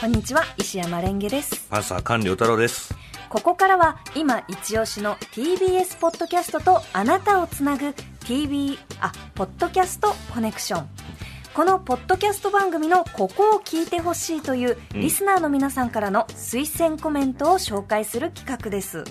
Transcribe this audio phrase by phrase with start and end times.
[0.00, 1.66] こんにちは石山レンゲです。
[1.68, 2.94] パンサー官僚太郎です。
[3.28, 10.88] ここからは今一押しの TBS ポッドキャストとあなたをつなぐ TV あポッドキャストコネクション。
[11.52, 19.04] このポッドキャスト番組のここを聞いてほしいというリスナーの皆さんからの推薦コメントを紹介する企画です、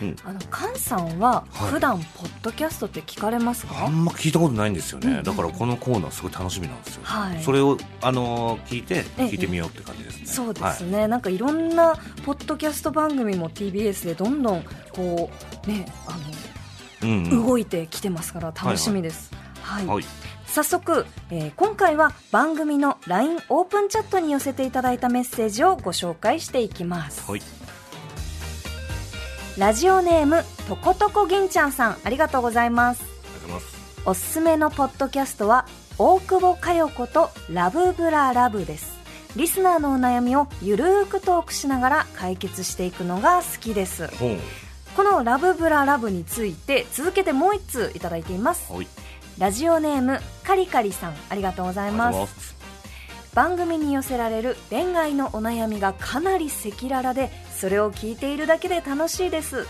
[0.00, 0.16] うん。
[0.24, 1.70] あの菅さんははい。
[1.72, 7.42] 普段ポッドキャストって聞かれますか、あんま聞いたことないんですよね、うんうんだからこのコーナーすごい楽しみなんですよ、はい。
[7.42, 9.22] それを、あのー聞いてええ。
[9.24, 15.30] 聞いてみようって感じですね、そうですね、なんかいろんなポッドキャスト番組も TBS でどんどんこ
[15.64, 16.20] うねあはい、
[17.02, 17.46] うんのうん。
[17.46, 19.30] 動いてきてますから楽しみです、
[19.60, 20.04] はいはい。
[20.46, 27.30] 早速、えー今回は番組の LINE オープンチャットに寄せていただいたメッセージをご紹介していきます。
[27.30, 27.42] はい
[29.58, 33.04] ラジオネームとことこ銀ちゃんさんありがとうございます。
[34.06, 35.66] おすすめのポッドキャストは
[35.98, 38.96] 大久保佳代子とラブブララブです。
[39.36, 44.08] リスナーのお悩みをゆるーくトークしながら解決していくのが好きです。
[44.96, 48.72] このラブブララブについて続けてもう一通いただいています。
[48.72, 48.88] はい。
[49.38, 52.62] ラジオネームカリカリさんありがとうございありがますとうございます。
[53.34, 57.30] 番組に寄せられる恋愛のお悩みがかなり赤裸々で
[57.62, 59.68] それを聞いているだけで楽しいです。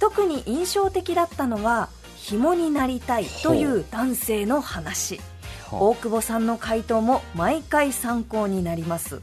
[0.00, 5.20] 特に印象的だったのは紐になりたいという男性の話。
[5.70, 9.22] は大久保さんの回答も毎回参考になります。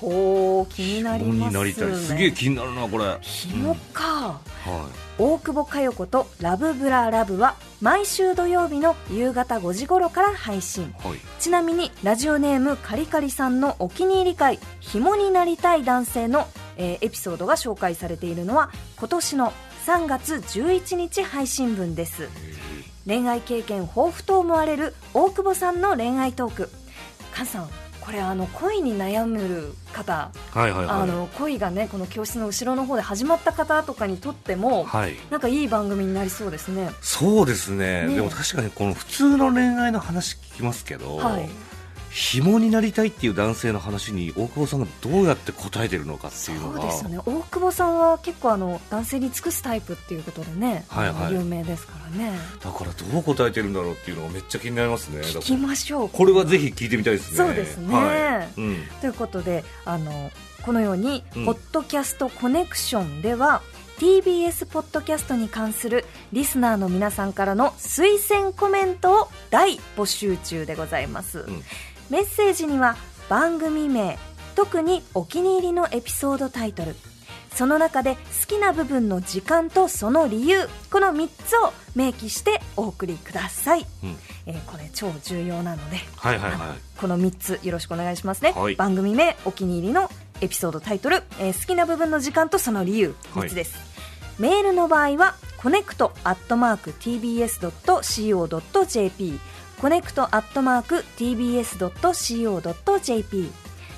[0.00, 1.36] ほう気になりますね。
[1.36, 1.94] 紐になりたい。
[1.94, 3.04] すげえ気になるなこれ。
[3.04, 5.22] は紐か、い。
[5.22, 10.92] 大久保佳代子とラブブララブは毎週土曜日の夕方5時頃から配信。
[10.98, 11.18] はい。
[11.38, 19.52] ちなみにラジオネームカリカリさんのお気に入り会「紐になりたい男性の」えーエピソードが紹介されているのは今年の
[19.86, 22.28] 3月11日配信分です。
[23.06, 26.70] 恋愛経験豊富と思われる大久保さんの恋愛トーク。
[27.32, 30.86] 菅さんこれあの恋に悩む方、はいはいはい。
[31.02, 35.16] あの恋がねこの教室の後ろの方で始まった方とかにとっても、はい。
[35.30, 36.90] なんかいい番組になりそうですね。
[37.00, 38.06] そうですね。
[38.06, 38.14] ね。
[38.14, 41.48] でも確かにこの普通の恋愛の話聞きますけど、はい
[42.16, 46.80] 紐になりたいっていう男性の話に大久保さんがどうやって答えてるのかってそいうのが。
[46.80, 47.18] うですよね。
[47.18, 51.34] 大久保さんは結構あの男性に尽くすタイプっていうことでね、はいはい。
[51.34, 52.32] 有名ですからね。
[52.58, 55.20] だからどう答えてるんだろうっていうのがめっちゃ気になりますね。
[55.20, 56.08] 聞きましょう。
[56.08, 57.36] これはぜひ聞いてみたいですね。
[57.36, 57.94] そうですね。
[57.94, 58.60] はい。
[58.60, 58.76] うん。
[59.02, 60.30] ということであの
[60.62, 61.44] このように、うん。
[61.44, 63.60] ポッドキャストコネクションでは
[63.98, 71.62] TBS ポッドキャストに関するリスナーの皆さんからの推薦コメントを大募集中でございます、ん
[72.10, 72.96] メッセージには
[73.28, 74.18] 番組名
[74.54, 76.94] 特にお気に入りのエピソードタイトル
[77.54, 84.16] その中で好きな部分の時間とその理由この3つを明記してお送りください、うん。
[84.44, 87.00] えーこれ超重要なのではいはいはい。
[87.00, 88.76] この3つよろしくお願いしますね、はい。
[88.76, 90.10] 番組名お気に入りの
[90.42, 93.78] エピソードタイトル、えー好きな部分の時間とその理由はい3つです、
[94.38, 99.40] メールの場合はコネクトアットマーク TBS.CO.JP
[99.80, 103.50] コネクトアットマーク TBS.CO.JP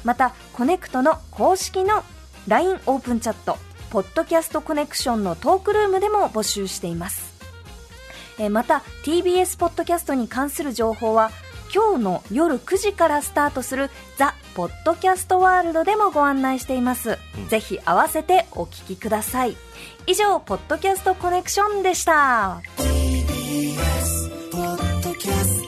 [0.05, 2.05] またコネクトの公式の
[2.47, 3.59] LINE オープンチャット
[3.91, 7.37] ポッドキャストコネクションのトークルームでも募集しています。
[8.51, 11.31] また TBS ポッドキャストに関する情報は
[11.75, 17.49] 今日の夜9時からスタートするザ・ポッドキャストワールドでもご案内しています、うん。
[17.49, 19.57] ぜひ合わせてお聞きください。
[20.07, 22.61] 以上ポッドキャストコネクションでした。
[22.77, 25.68] TBS ポッドキャスト